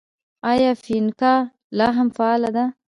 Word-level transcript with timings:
آیا 0.51 0.71
فینکا 0.83 1.33
لا 1.77 1.87
هم 1.97 2.07
فعاله 2.17 2.49
ده؟ 2.55 2.65